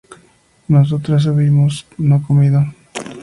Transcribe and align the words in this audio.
nosotras 0.67 1.27
hubimos 1.27 1.85
no 1.99 2.23
comido 2.25 2.65